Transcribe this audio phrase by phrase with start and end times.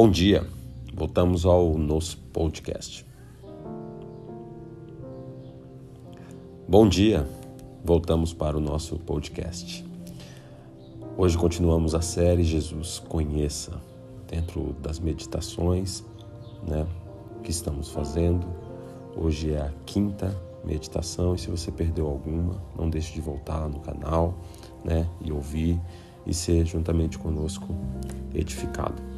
[0.00, 0.46] Bom dia,
[0.94, 3.04] voltamos ao nosso podcast.
[6.68, 7.28] Bom dia,
[7.84, 9.84] voltamos para o nosso podcast.
[11.16, 13.72] Hoje continuamos a série Jesus Conheça,
[14.28, 16.04] dentro das meditações
[16.64, 16.86] né,
[17.42, 18.46] que estamos fazendo.
[19.16, 20.32] Hoje é a quinta
[20.64, 24.38] meditação e se você perdeu alguma, não deixe de voltar no canal
[24.84, 25.80] né, e ouvir
[26.24, 27.74] e ser juntamente conosco
[28.32, 29.17] edificado.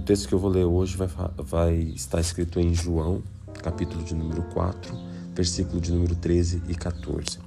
[0.00, 3.22] O texto que eu vou ler hoje vai, vai estar escrito em João,
[3.62, 4.96] capítulo de número 4,
[5.34, 7.38] versículo de número 13 e 14.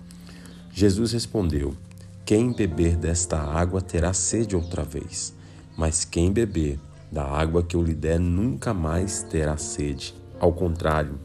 [0.71, 1.75] Jesus respondeu:
[2.23, 5.33] Quem beber desta água terá sede outra vez,
[5.75, 6.79] mas quem beber
[7.11, 10.13] da água que eu lhe der nunca mais terá sede.
[10.39, 11.15] Ao contrário,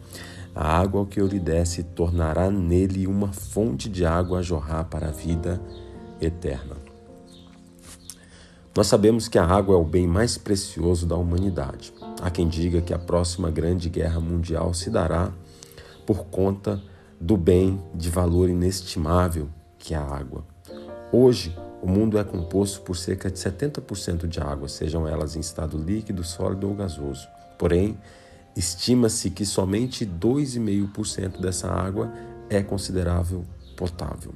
[0.54, 4.84] a água que eu lhe der se tornará nele uma fonte de água a jorrar
[4.84, 5.60] para a vida
[6.22, 6.87] eterna.
[8.78, 11.92] Nós sabemos que a água é o bem mais precioso da humanidade.
[12.22, 15.32] Há quem diga que a próxima grande guerra mundial se dará
[16.06, 16.80] por conta
[17.20, 19.48] do bem de valor inestimável
[19.80, 20.44] que é a água.
[21.10, 25.76] Hoje, o mundo é composto por cerca de 70% de água, sejam elas em estado
[25.76, 27.26] líquido, sólido ou gasoso.
[27.58, 27.98] Porém,
[28.54, 32.12] estima-se que somente 2,5% dessa água
[32.48, 33.44] é considerável
[33.76, 34.32] potável.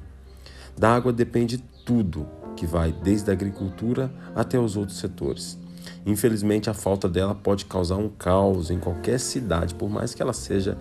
[0.77, 2.27] Da água depende tudo
[2.63, 5.57] que vai desde a agricultura até os outros setores.
[6.05, 10.31] Infelizmente, a falta dela pode causar um caos em qualquer cidade, por mais que ela
[10.31, 10.77] seja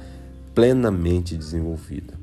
[0.54, 2.14] plenamente desenvolvida.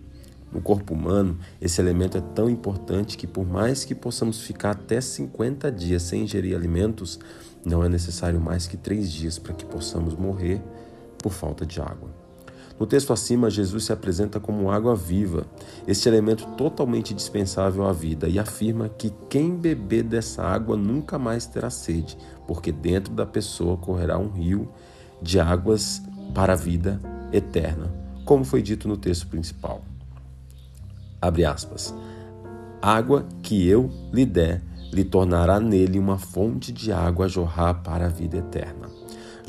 [0.49, 5.01] No corpo humano, esse elemento é tão importante que, por mais que possamos ficar até
[5.01, 7.19] 50 dias sem ingerir alimentos,
[7.65, 10.61] não é necessário mais que três dias para que possamos morrer
[11.21, 12.09] por falta de água.
[12.79, 15.45] No texto acima, Jesus se apresenta como água viva,
[15.85, 21.45] este elemento totalmente dispensável à vida, e afirma que quem beber dessa água nunca mais
[21.45, 24.69] terá sede, porque dentro da pessoa correrá um rio
[25.21, 26.01] de águas
[26.33, 27.01] para a vida
[27.33, 29.81] eterna, como foi dito no texto principal.
[31.21, 31.93] Abre aspas.
[32.81, 34.63] Água que eu lhe der,
[34.93, 38.98] lhe tornará nele uma fonte de água a jorrar para a vida eterna.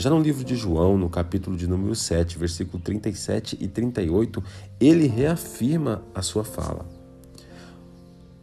[0.01, 4.43] Já no livro de João, no capítulo de número 7, versículo 37 e 38,
[4.81, 6.87] ele reafirma a sua fala.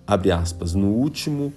[0.06, 1.52] Abre aspas, no último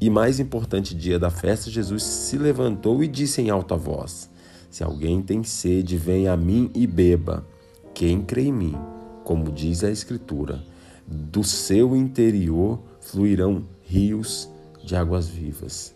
[0.00, 4.30] e mais importante dia da festa, Jesus se levantou e disse em alta voz:
[4.70, 7.44] Se alguém tem sede, venha a mim e beba.
[7.92, 8.76] Quem crê em mim,
[9.24, 10.62] como diz a Escritura,
[11.08, 14.48] do seu interior fluirão rios
[14.84, 15.92] de águas vivas.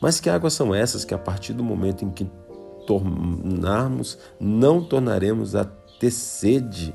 [0.00, 2.28] Mas que águas são essas que, a partir do momento em que
[2.86, 6.94] tornarmos, não tornaremos a ter sede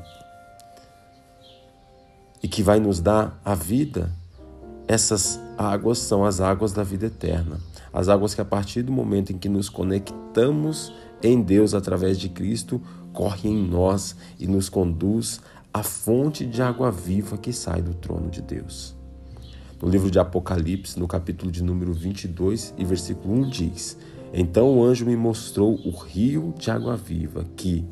[2.41, 4.11] e que vai nos dar a vida.
[4.87, 7.59] Essas águas são as águas da vida eterna.
[7.93, 12.29] As águas que, a partir do momento em que nos conectamos em Deus através de
[12.29, 12.81] Cristo,
[13.13, 15.41] correm em nós e nos conduz
[15.73, 19.00] à fonte de água viva que sai do trono de Deus.
[19.81, 23.97] No livro de Apocalipse, no capítulo de número 22 e versículo 1 diz:
[24.33, 27.85] então o anjo me mostrou o rio de água viva que,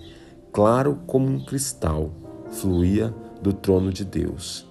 [0.53, 2.11] claro como um cristal,
[2.49, 4.65] fluía do trono de Deus,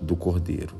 [0.00, 0.74] do Cordeiro.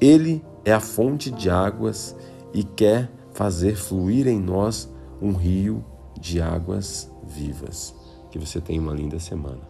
[0.00, 2.14] Ele é a fonte de águas
[2.52, 4.88] e quer fazer fluir em nós
[5.20, 5.84] um rio
[6.20, 7.94] de águas vivas.
[8.30, 9.62] Que você tenha uma linda semana.